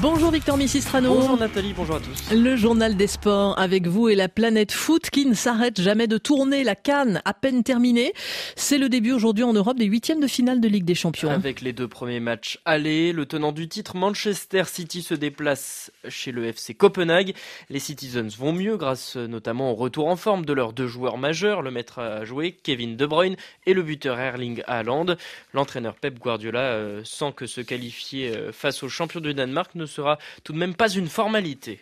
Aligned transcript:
Bonjour 0.00 0.30
Victor 0.30 0.56
Missistrano. 0.56 1.12
Bonjour 1.12 1.36
Nathalie, 1.36 1.72
bonjour 1.72 1.96
à 1.96 2.00
tous. 2.00 2.30
Le 2.32 2.54
journal 2.54 2.96
des 2.96 3.08
sports 3.08 3.58
avec 3.58 3.88
vous 3.88 4.08
et 4.08 4.14
la 4.14 4.28
planète 4.28 4.70
foot 4.70 5.10
qui 5.10 5.26
ne 5.26 5.34
s'arrête 5.34 5.80
jamais 5.80 6.06
de 6.06 6.18
tourner. 6.18 6.62
La 6.62 6.76
canne 6.76 7.20
à 7.24 7.34
peine 7.34 7.64
terminée. 7.64 8.12
C'est 8.54 8.78
le 8.78 8.88
début 8.88 9.10
aujourd'hui 9.10 9.42
en 9.42 9.52
Europe 9.52 9.76
des 9.76 9.86
huitièmes 9.86 10.20
de 10.20 10.28
finale 10.28 10.60
de 10.60 10.68
Ligue 10.68 10.84
des 10.84 10.94
Champions. 10.94 11.30
Avec 11.30 11.62
les 11.62 11.72
deux 11.72 11.88
premiers 11.88 12.20
matchs 12.20 12.60
allés, 12.64 13.12
le 13.12 13.26
tenant 13.26 13.50
du 13.50 13.68
titre 13.68 13.96
Manchester 13.96 14.62
City 14.66 15.02
se 15.02 15.14
déplace 15.14 15.90
chez 16.08 16.30
le 16.30 16.44
FC 16.44 16.74
Copenhague. 16.74 17.34
Les 17.68 17.80
Citizens 17.80 18.36
vont 18.38 18.52
mieux 18.52 18.76
grâce 18.76 19.16
notamment 19.16 19.72
au 19.72 19.74
retour 19.74 20.06
en 20.06 20.16
forme 20.16 20.46
de 20.46 20.52
leurs 20.52 20.74
deux 20.74 20.86
joueurs 20.86 21.18
majeurs, 21.18 21.60
le 21.60 21.72
maître 21.72 21.98
à 21.98 22.24
jouer 22.24 22.52
Kevin 22.62 22.96
De 22.96 23.04
Bruyne 23.04 23.34
et 23.66 23.74
le 23.74 23.82
buteur 23.82 24.20
Erling 24.20 24.62
Haaland. 24.68 25.16
L'entraîneur 25.54 25.96
Pep 25.96 26.20
Guardiola 26.20 26.60
euh, 26.60 27.00
sent 27.02 27.32
que 27.34 27.46
se 27.46 27.60
qualifier 27.60 28.28
euh, 28.28 28.52
face 28.52 28.84
aux 28.84 28.88
champions 28.88 29.20
du 29.20 29.34
Danemark 29.34 29.74
ne 29.74 29.87
sera 29.88 30.18
tout 30.44 30.52
de 30.52 30.58
même 30.58 30.74
pas 30.74 30.88
une 30.88 31.08
formalité. 31.08 31.80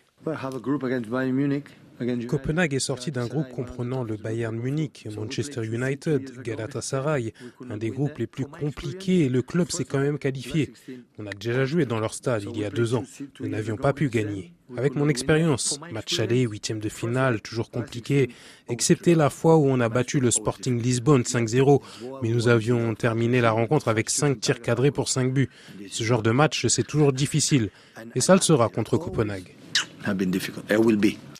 Copenhague 2.28 2.74
est 2.74 2.80
sorti 2.80 3.10
d'un 3.10 3.27
groupe 3.27 3.48
comprenant 3.50 4.05
le 4.05 4.16
Bayern 4.16 4.56
Munich, 4.56 5.09
Manchester 5.16 5.64
United, 5.64 6.42
Galatasaray, 6.42 7.32
un 7.69 7.77
des 7.77 7.91
groupes 7.91 8.19
les 8.19 8.27
plus 8.27 8.46
compliqués 8.46 9.24
et 9.24 9.28
le 9.28 9.42
club 9.42 9.70
s'est 9.70 9.84
quand 9.84 10.00
même 10.00 10.19
qualifié. 10.19 10.72
On 11.19 11.27
a 11.27 11.30
déjà 11.30 11.64
joué 11.64 11.86
dans 11.86 11.98
leur 11.98 12.14
stade 12.14 12.45
il 12.52 12.59
y 12.59 12.64
a 12.64 12.70
deux 12.70 12.95
ans. 12.95 13.05
Nous 13.41 13.48
n'avions 13.48 13.77
pas 13.77 13.92
pu 13.92 14.09
gagner. 14.09 14.52
Avec 14.77 14.96
mon 14.96 15.09
expérience, 15.09 15.78
match 15.92 16.19
aller, 16.19 16.42
huitième 16.42 16.80
de 16.80 16.88
finale, 16.88 17.41
toujours 17.41 17.70
compliqué, 17.70 18.30
excepté 18.69 19.14
la 19.14 19.30
fois 19.30 19.56
où 19.56 19.66
on 19.66 19.78
a 19.80 19.88
battu 19.88 20.19
le 20.19 20.33
Sporting 20.33 20.83
Lisbonne 20.83 21.22
5-0, 21.22 21.80
mais 22.22 22.30
nous 22.30 22.48
avions 22.48 22.94
terminé 22.94 23.41
la 23.41 23.52
rencontre 23.52 23.86
avec 23.88 24.10
cinq 24.10 24.41
tirs 24.41 24.60
cadrés 24.60 24.91
pour 24.91 25.08
cinq 25.08 25.33
buts. 25.33 25.50
Ce 25.88 26.02
genre 26.02 26.22
de 26.22 26.33
match, 26.33 26.66
c'est 26.66 26.86
toujours 26.86 27.12
difficile, 27.12 27.70
et 28.16 28.20
ça 28.20 28.34
le 28.34 28.41
sera 28.41 28.69
contre 28.69 28.97
Copenhague. 28.97 29.55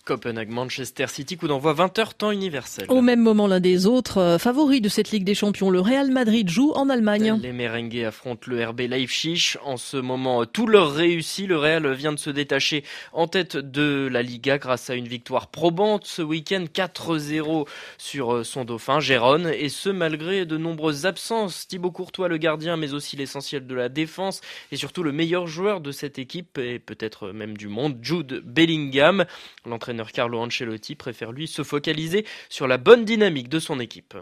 Copenhague-Manchester 0.07 1.09
City, 1.09 1.37
coup 1.37 1.49
d'envoi 1.49 1.75
20h 1.75 2.15
temps 2.15 2.31
universel. 2.31 2.87
Au 2.89 3.03
même 3.03 3.21
moment, 3.21 3.49
l'un 3.49 3.59
des 3.59 3.87
autres 3.87 4.19
euh, 4.19 4.39
favoris 4.39 4.81
de 4.81 4.89
cette 4.89 5.11
Ligue 5.11 5.25
des 5.25 5.35
Champions, 5.35 5.69
le 5.69 5.81
Real 5.81 6.13
Madrid, 6.13 6.49
joue 6.49 6.73
en 6.75 6.89
Allemagne. 6.89 7.39
Les 7.43 7.53
Merengues 7.53 8.05
affrontent 8.05 8.49
le 8.49 8.65
RB 8.65 8.83
Leipzig. 8.83 9.57
En 9.65 9.77
ce 9.77 9.97
moment, 9.97 10.47
tout 10.47 10.69
leur 10.69 10.93
réussit. 10.93 11.49
Le 11.49 11.59
Real 11.59 11.93
vient 11.93 12.13
de 12.13 12.19
se 12.19 12.31
détacher 12.31 12.85
en 13.13 13.27
tête 13.27 13.57
de 13.57 14.09
la 14.11 14.23
Liga 14.23 14.59
grâce 14.59 14.91
à 14.91 14.95
une 14.95 15.09
victoire 15.09 15.49
probante 15.49 16.07
ce 16.07 16.23
week-end 16.23 16.65
4-0 16.73 17.67
sur 17.99 18.33
euh, 18.33 18.45
son 18.45 18.65
dauphin, 18.65 19.01
Gérone. 19.01 19.51
Et 19.59 19.69
ce, 19.69 19.89
malgré 19.89 20.47
de 20.47 20.57
nombreuses 20.57 21.05
absences. 21.05 21.67
Thibaut 21.67 21.91
Courtois, 21.91 22.29
le 22.29 22.37
gardien, 22.37 22.77
mais 22.77 22.95
aussi 22.95 23.17
l'essentiel 23.17 23.67
de 23.67 23.75
la 23.75 23.89
défense. 23.89 24.41
Et 24.71 24.77
surtout 24.77 25.03
le 25.03 25.11
meilleur 25.11 25.49
joueur 25.49 25.81
de 25.81 25.91
cette 25.91 26.21
équipe 26.21 26.59
et 26.59 26.79
peut-être 26.79 27.33
même 27.33 27.57
du 27.57 27.67
monde, 27.67 27.99
Jude 28.01 28.41
Bellingham. 28.45 29.25
L'entraîneur 29.65 29.96
Carlo 30.05 30.39
Ancelotti 30.39 30.95
préfère 30.95 31.33
lui 31.33 31.47
se 31.47 31.63
focaliser 31.63 32.27
sur 32.49 32.67
la 32.67 32.79
bonne 32.79 33.05
dynamique 33.05 33.49
de 33.49 33.59
son 33.59 33.81
équipe. 33.81 34.17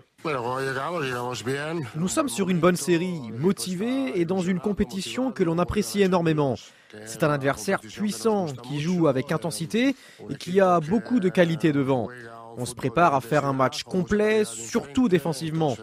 Nous 1.97 2.08
sommes 2.08 2.28
sur 2.28 2.48
une 2.50 2.58
bonne 2.58 2.77
série, 2.77 3.20
motivés 3.39 4.19
et 4.19 4.25
dans 4.25 4.41
une 4.41 4.61
compétition 4.61 5.33
que 5.33 5.42
l'on 5.42 5.58
apprécie 5.58 6.03
énormément. 6.03 6.56
C'est 7.05 7.25
un 7.25 7.31
adversaire 7.31 7.81
puissant 7.81 8.47
qui 8.47 8.81
joue 8.81 9.08
avec 9.08 9.33
intensité 9.33 9.97
et 10.31 10.36
qui 10.36 10.61
a 10.61 10.81
beaucoup 10.81 11.20
de 11.20 11.28
qualité 11.28 11.72
devant. 11.72 12.09
On 12.56 12.66
se 12.66 12.75
prépare 12.75 13.14
à 13.14 13.20
faire 13.20 13.44
un 13.44 13.53
match 13.53 13.83
complet, 13.83 14.44
surtout 14.44 15.09
défensivement. 15.09 15.77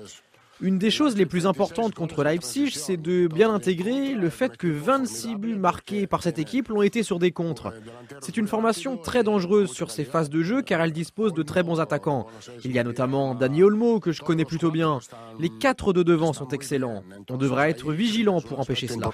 Une 0.61 0.77
des 0.77 0.91
choses 0.91 1.17
les 1.17 1.25
plus 1.25 1.47
importantes 1.47 1.95
contre 1.95 2.23
Leipzig, 2.23 2.71
c'est 2.71 2.97
de 2.97 3.27
bien 3.27 3.51
intégrer 3.51 4.13
le 4.13 4.29
fait 4.29 4.57
que 4.57 4.67
26 4.67 5.35
buts 5.35 5.55
marqués 5.55 6.05
par 6.05 6.21
cette 6.21 6.37
équipe 6.37 6.67
l'ont 6.69 6.83
été 6.83 7.01
sur 7.01 7.17
des 7.17 7.31
contres. 7.31 7.73
C'est 8.19 8.37
une 8.37 8.47
formation 8.47 8.95
très 8.95 9.23
dangereuse 9.23 9.71
sur 9.71 9.89
ces 9.89 10.05
phases 10.05 10.29
de 10.29 10.43
jeu 10.43 10.61
car 10.61 10.81
elle 10.81 10.91
dispose 10.91 11.33
de 11.33 11.41
très 11.41 11.63
bons 11.63 11.79
attaquants. 11.79 12.27
Il 12.63 12.71
y 12.73 12.79
a 12.79 12.83
notamment 12.83 13.33
Dani 13.33 13.63
Olmo 13.63 13.99
que 13.99 14.11
je 14.11 14.21
connais 14.21 14.45
plutôt 14.45 14.69
bien. 14.69 14.99
Les 15.39 15.49
quatre 15.49 15.93
de 15.93 16.03
devant 16.03 16.31
sont 16.31 16.49
excellents. 16.49 17.03
On 17.29 17.37
devra 17.37 17.67
être 17.69 17.91
vigilant 17.91 18.39
pour 18.39 18.59
empêcher 18.59 18.87
cela. 18.87 19.09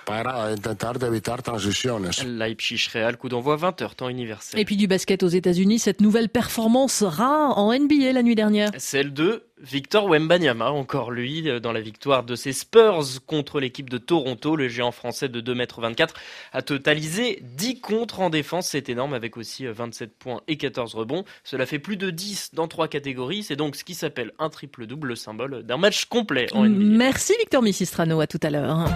Leipzig 2.26 2.90
Real, 2.94 3.16
coup 3.18 3.30
d'envoi 3.30 3.56
20h 3.56 3.96
temps 3.96 4.10
universel. 4.10 4.60
Et 4.60 4.66
puis 4.66 4.76
du 4.76 4.88
basket 4.88 5.24
aux 5.24 5.28
États-Unis, 5.28 5.80
cette 5.80 6.02
nouvelle 6.02 6.28
performance 6.28 7.04
rare 7.04 7.58
en 7.58 7.74
NBA 7.74 8.12
la 8.12 8.24
nuit 8.24 8.36
dernière. 8.36 8.72
Celle 8.78 9.14
de 9.14 9.47
Victor 9.62 10.06
Wembanyama, 10.08 10.72
encore 10.72 11.12
lui, 11.12 11.50
euh, 11.50 11.60
dans 11.60 11.72
la 11.72 11.82
victoire 11.82 12.24
de 12.24 12.36
ses 12.36 12.54
Spurs 12.54 13.04
contre 13.26 13.60
l'équipe 13.60 13.90
de 13.90 13.98
Toronto. 13.98 14.56
Le 14.56 14.68
géant 14.68 14.92
français 14.92 15.30
de 15.30 15.42
2m24 15.42 16.10
a 16.54 16.62
totalisé 16.62 17.40
10 17.42 17.82
contres 17.82 18.20
en 18.20 18.30
défense. 18.30 18.68
C'est 18.68 18.90
énorme 18.90 19.14
avec 19.14 19.36
aussi 19.38 19.66
27 19.66 20.10
euh, 20.10 20.14
points 20.20 20.42
et 20.48 20.58
14 20.58 20.94
rebonds. 20.96 21.24
Cela 21.44 21.66
fait 21.66 21.80
plus 21.80 21.98
de 21.98 22.12
10 22.12 22.52
dans 22.54 22.68
trois 22.68 22.88
catégories. 22.88 23.44
C'est 23.44 23.56
donc 23.56 23.76
ce 23.76 23.84
qui 23.84 23.96
s'appelle 23.96 24.32
un 24.38 24.50
triple-double, 24.50 25.18
symbole 25.18 25.64
d'un 25.64 25.78
match 25.78 26.06
complet 26.06 26.48
en. 26.54 26.68
Merci 26.70 27.34
Victor 27.40 27.62
Missistrano, 27.64 28.20
à 28.20 28.28
tout 28.28 28.40
à 28.44 28.50
l'heure. 28.50 28.88